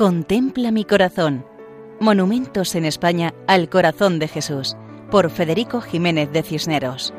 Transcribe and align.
Contempla 0.00 0.70
mi 0.70 0.86
corazón. 0.86 1.44
Monumentos 2.00 2.74
en 2.74 2.86
España 2.86 3.34
al 3.46 3.68
corazón 3.68 4.18
de 4.18 4.28
Jesús, 4.28 4.74
por 5.10 5.30
Federico 5.30 5.82
Jiménez 5.82 6.32
de 6.32 6.42
Cisneros. 6.42 7.12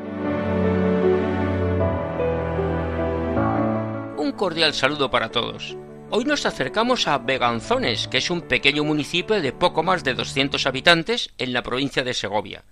Un 4.16 4.32
cordial 4.36 4.74
saludo 4.74 5.12
para 5.12 5.30
todos. 5.30 5.76
Hoy 6.10 6.24
nos 6.24 6.44
acercamos 6.44 7.06
a 7.06 7.18
Beganzones, 7.18 8.08
que 8.08 8.18
es 8.18 8.30
un 8.30 8.40
pequeño 8.40 8.82
municipio 8.82 9.40
de 9.40 9.52
poco 9.52 9.84
más 9.84 10.02
de 10.02 10.14
200 10.14 10.66
habitantes 10.66 11.30
en 11.38 11.52
la 11.52 11.62
provincia 11.62 12.02
de 12.02 12.14
Segovia. 12.14 12.64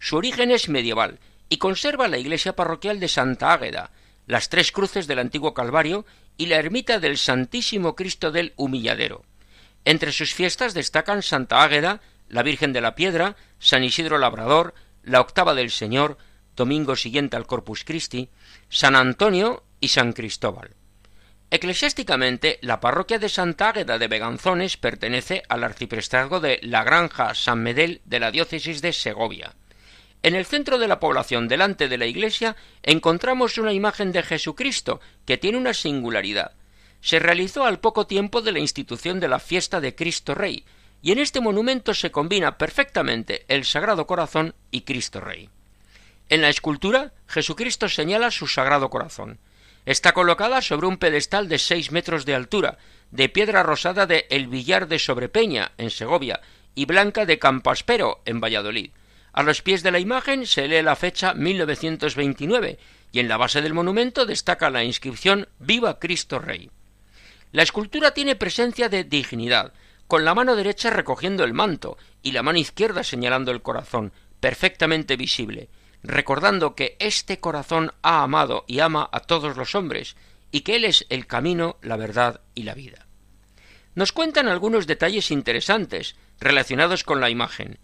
Su 0.00 0.16
origen 0.16 0.50
es 0.50 0.68
medieval 0.68 1.20
y 1.48 1.58
conserva 1.58 2.08
la 2.08 2.18
iglesia 2.18 2.56
parroquial 2.56 2.98
de 2.98 3.06
Santa 3.06 3.52
Águeda, 3.52 3.92
las 4.26 4.48
tres 4.48 4.72
cruces 4.72 5.06
del 5.06 5.20
antiguo 5.20 5.54
Calvario 5.54 6.04
y 6.36 6.46
la 6.46 6.56
ermita 6.56 6.98
del 6.98 7.16
Santísimo 7.16 7.94
Cristo 7.94 8.32
del 8.32 8.54
Humilladero. 8.56 9.22
Entre 9.84 10.12
sus 10.12 10.34
fiestas 10.34 10.74
destacan 10.74 11.22
Santa 11.22 11.62
Águeda, 11.62 12.00
la 12.28 12.42
Virgen 12.42 12.72
de 12.72 12.80
la 12.80 12.94
Piedra, 12.94 13.36
San 13.58 13.84
Isidro 13.84 14.18
Labrador, 14.18 14.74
la 15.02 15.20
Octava 15.20 15.54
del 15.54 15.70
Señor, 15.70 16.18
domingo 16.56 16.96
siguiente 16.96 17.36
al 17.36 17.46
Corpus 17.46 17.84
Christi, 17.84 18.28
San 18.68 18.94
Antonio 18.94 19.64
y 19.80 19.88
San 19.88 20.12
Cristóbal. 20.12 20.76
Eclesiásticamente, 21.50 22.58
la 22.62 22.80
parroquia 22.80 23.18
de 23.18 23.28
Santa 23.28 23.70
Águeda 23.70 23.98
de 23.98 24.08
Beganzones 24.08 24.76
pertenece 24.76 25.42
al 25.48 25.64
arciprestazgo 25.64 26.40
de 26.40 26.60
La 26.62 26.84
Granja 26.84 27.34
San 27.34 27.62
Medel 27.62 28.00
de 28.04 28.20
la 28.20 28.30
diócesis 28.30 28.80
de 28.80 28.92
Segovia. 28.92 29.54
En 30.22 30.34
el 30.34 30.46
centro 30.46 30.78
de 30.78 30.88
la 30.88 31.00
población, 31.00 31.48
delante 31.48 31.88
de 31.88 31.98
la 31.98 32.06
iglesia, 32.06 32.56
encontramos 32.82 33.58
una 33.58 33.72
imagen 33.72 34.12
de 34.12 34.22
Jesucristo 34.22 35.00
que 35.26 35.36
tiene 35.36 35.58
una 35.58 35.74
singularidad 35.74 36.52
se 37.02 37.18
realizó 37.18 37.66
al 37.66 37.80
poco 37.80 38.06
tiempo 38.06 38.40
de 38.40 38.52
la 38.52 38.60
institución 38.60 39.20
de 39.20 39.28
la 39.28 39.40
fiesta 39.40 39.80
de 39.80 39.94
Cristo 39.94 40.34
Rey, 40.34 40.64
y 41.02 41.10
en 41.10 41.18
este 41.18 41.40
monumento 41.40 41.94
se 41.94 42.12
combina 42.12 42.56
perfectamente 42.56 43.44
el 43.48 43.64
Sagrado 43.64 44.06
Corazón 44.06 44.54
y 44.70 44.82
Cristo 44.82 45.20
Rey. 45.20 45.50
En 46.28 46.40
la 46.40 46.48
escultura, 46.48 47.12
Jesucristo 47.26 47.88
señala 47.88 48.30
su 48.30 48.46
Sagrado 48.46 48.88
Corazón. 48.88 49.40
Está 49.84 50.12
colocada 50.12 50.62
sobre 50.62 50.86
un 50.86 50.96
pedestal 50.96 51.48
de 51.48 51.58
seis 51.58 51.90
metros 51.90 52.24
de 52.24 52.36
altura, 52.36 52.78
de 53.10 53.28
piedra 53.28 53.64
rosada 53.64 54.06
de 54.06 54.26
El 54.30 54.46
Villar 54.46 54.86
de 54.86 55.00
Sobrepeña, 55.00 55.72
en 55.78 55.90
Segovia, 55.90 56.40
y 56.76 56.86
blanca 56.86 57.26
de 57.26 57.40
Campaspero, 57.40 58.22
en 58.24 58.40
Valladolid. 58.40 58.92
A 59.32 59.42
los 59.42 59.60
pies 59.60 59.82
de 59.82 59.90
la 59.90 59.98
imagen 59.98 60.46
se 60.46 60.68
lee 60.68 60.82
la 60.82 60.94
fecha 60.94 61.34
1929, 61.34 62.78
y 63.10 63.18
en 63.18 63.28
la 63.28 63.38
base 63.38 63.60
del 63.60 63.74
monumento 63.74 64.24
destaca 64.24 64.70
la 64.70 64.84
inscripción 64.84 65.48
Viva 65.58 65.98
Cristo 65.98 66.38
Rey. 66.38 66.70
La 67.52 67.62
escultura 67.62 68.14
tiene 68.14 68.34
presencia 68.34 68.88
de 68.88 69.04
dignidad, 69.04 69.74
con 70.08 70.24
la 70.24 70.34
mano 70.34 70.56
derecha 70.56 70.90
recogiendo 70.90 71.44
el 71.44 71.52
manto 71.52 71.98
y 72.22 72.32
la 72.32 72.42
mano 72.42 72.58
izquierda 72.58 73.04
señalando 73.04 73.52
el 73.52 73.62
corazón, 73.62 74.12
perfectamente 74.40 75.16
visible, 75.16 75.68
recordando 76.02 76.74
que 76.74 76.96
este 76.98 77.40
corazón 77.40 77.92
ha 78.02 78.22
amado 78.22 78.64
y 78.66 78.80
ama 78.80 79.08
a 79.12 79.20
todos 79.20 79.56
los 79.56 79.74
hombres, 79.74 80.16
y 80.50 80.62
que 80.62 80.76
Él 80.76 80.84
es 80.84 81.06
el 81.10 81.26
camino, 81.26 81.76
la 81.82 81.96
verdad 81.96 82.40
y 82.54 82.62
la 82.64 82.74
vida. 82.74 83.06
Nos 83.94 84.12
cuentan 84.12 84.48
algunos 84.48 84.86
detalles 84.86 85.30
interesantes 85.30 86.16
relacionados 86.40 87.04
con 87.04 87.20
la 87.20 87.30
imagen. 87.30 87.78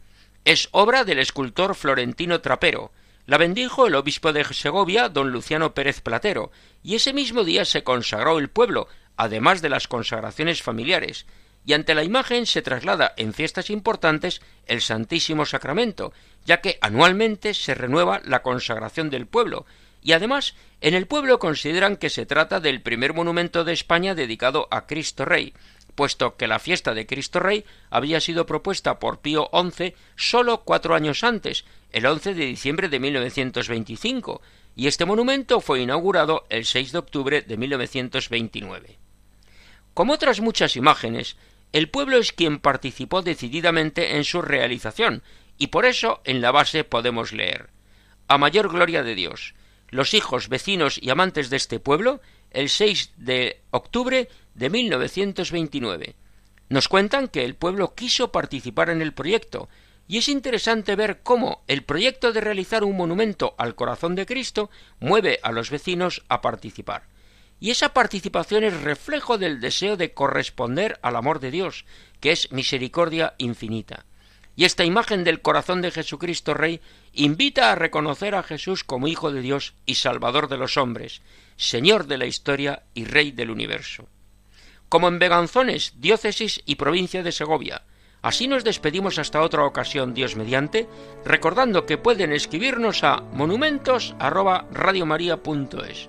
Es 0.45 0.69
obra 0.73 1.05
del 1.05 1.19
escultor 1.19 1.75
florentino 1.75 2.41
Trapero, 2.41 2.91
la 3.27 3.37
bendijo 3.37 3.87
el 3.87 3.95
obispo 3.95 4.33
de 4.33 4.43
Segovia, 4.45 5.11
don 5.11 5.31
Luciano 5.33 5.75
Pérez 5.75 6.01
Platero, 6.01 6.51
y 6.83 6.95
ese 6.95 7.13
mismo 7.13 7.45
día 7.45 7.67
se 7.67 7.85
consagró 7.85 8.39
el 8.39 8.49
pueblo, 8.49 8.89
además 9.19 9.61
de 9.61 9.69
las 9.69 9.89
consagraciones 9.89 10.63
familiares, 10.63 11.27
y 11.67 11.75
ante 11.75 11.95
la 11.95 12.05
imagen 12.05 12.47
se 12.47 12.63
traslada 12.63 13.13
en 13.19 13.35
fiestas 13.35 13.69
importantes 13.69 14.41
el 14.67 14.81
Santísimo 14.81 15.45
Sacramento, 15.45 16.13
ya 16.47 16.63
que 16.63 16.79
anualmente 16.81 17.53
se 17.53 17.75
renueva 17.75 18.23
la 18.25 18.43
consagración 18.43 19.11
del 19.11 19.27
pueblo, 19.27 19.67
y 20.01 20.13
además 20.13 20.55
en 20.81 20.95
el 20.95 21.07
pueblo 21.07 21.39
consideran 21.41 21.97
que 21.97 22.11
se 22.11 22.25
trata 22.25 22.61
del 22.61 22.81
primer 22.81 23.13
monumento 23.13 23.65
de 23.65 23.73
España 23.73 24.15
dedicado 24.15 24.69
a 24.71 24.87
Cristo 24.87 25.25
Rey, 25.25 25.53
puesto 25.97 26.37
que 26.37 26.47
la 26.47 26.61
fiesta 26.61 26.95
de 26.95 27.07
Cristo 27.07 27.41
Rey 27.41 27.65
había 27.91 28.21
sido 28.21 28.47
propuesta 28.47 29.01
por 29.01 29.19
Pío 29.19 29.51
XI 29.53 29.95
solo 30.15 30.63
cuatro 30.63 30.95
años 30.95 31.25
antes, 31.25 31.65
el 31.91 32.07
11 32.07 32.35
de 32.35 32.47
diciembre 32.47 32.89
de 32.89 33.01
1925, 33.01 34.41
y 34.77 34.87
este 34.87 35.05
monumento 35.05 35.61
fue 35.61 35.81
inaugurado 35.81 36.47
el 36.51 36.65
6 36.65 36.93
de 36.93 36.99
octubre 36.99 37.43
de 37.43 37.57
1929. 37.57 39.08
Como 39.99 40.13
otras 40.13 40.41
muchas 40.41 40.77
imágenes, 40.77 41.37
el 41.73 41.91
pueblo 41.91 42.19
es 42.19 42.33
quien 42.33 42.61
participó 42.61 43.21
decididamente 43.21 44.15
en 44.15 44.23
su 44.23 44.43
realización, 44.43 45.25
y 45.57 45.67
por 45.67 45.87
eso 45.87 46.21
en 46.23 46.41
la 46.41 46.53
base 46.53 46.85
podemos 46.85 47.33
leer 47.33 47.71
A 48.29 48.39
mayor 48.39 48.69
gloria 48.71 49.03
de 49.03 49.17
Dios. 49.17 49.57
Los 49.89 50.15
hijos, 50.15 50.49
vecinos 50.49 51.01
y 51.03 51.11
amantes 51.11 51.51
de 51.51 51.57
este 51.57 51.81
pueblo, 51.81 52.21
el 52.53 52.69
6 52.69 53.15
de 53.17 53.61
octubre 53.73 54.29
de 54.55 54.71
1929. 54.71 56.15
Nos 56.69 56.87
cuentan 56.87 57.27
que 57.27 57.45
el 57.45 57.57
pueblo 57.57 57.97
quiso 57.97 58.31
participar 58.31 58.91
en 58.91 59.03
el 59.03 59.15
proyecto, 59.15 59.69
y 60.07 60.19
es 60.19 60.29
interesante 60.29 60.95
ver 60.95 61.23
cómo 61.25 61.65
el 61.67 61.83
proyecto 61.83 62.33
de 62.33 62.41
realizar 62.41 62.85
un 62.85 62.97
monumento 62.97 63.57
al 63.59 63.75
corazón 63.75 64.15
de 64.15 64.27
Cristo 64.27 64.71
mueve 65.01 65.41
a 65.43 65.51
los 65.51 65.71
vecinos 65.71 66.23
a 66.29 66.41
participar. 66.41 67.18
Y 67.61 67.71
esa 67.71 67.93
participación 67.93 68.65
es 68.65 68.81
reflejo 68.83 69.39
del 69.39 69.61
deseo 69.61 69.97
de 69.97 70.15
corresponder 70.15 70.99
al 71.03 71.17
amor 71.17 71.41
de 71.41 71.51
Dios, 71.51 71.85
que 72.21 72.31
es 72.33 72.53
misericordia 72.53 73.35
infinita. 73.39 74.05
Y 74.55 74.65
esta 74.65 74.85
imagen 74.85 75.25
del 75.25 75.41
corazón 75.41 75.81
de 75.83 75.93
Jesucristo 75.93 76.55
Rey 76.55 76.81
invita 77.13 77.71
a 77.71 77.77
reconocer 77.77 78.35
a 78.35 78.43
Jesús 78.43 78.83
como 78.83 79.07
Hijo 79.07 79.31
de 79.31 79.41
Dios 79.41 79.75
y 79.87 79.95
Salvador 79.95 80.49
de 80.49 80.57
los 80.57 80.77
hombres, 80.77 81.23
Señor 81.57 82.07
de 82.07 82.19
la 82.19 82.27
historia 82.27 82.83
y 82.95 83.05
Rey 83.05 83.31
del 83.31 83.51
universo. 83.51 84.09
Como 84.89 85.07
en 85.09 85.19
Beganzones, 85.19 85.95
diócesis 85.99 86.63
y 86.65 86.77
provincia 86.77 87.23
de 87.23 87.33
Segovia. 87.33 87.83
Así 88.21 88.49
nos 88.49 88.65
despedimos 88.65 89.19
hasta 89.19 89.43
otra 89.43 89.65
ocasión, 89.65 90.13
Dios 90.13 90.35
mediante, 90.35 90.89
recordando 91.25 91.87
que 91.87 91.99
pueden 91.99 92.33
escribirnos 92.33 93.05
a 93.05 93.21
monumentos@radiomaria.es. 93.21 96.09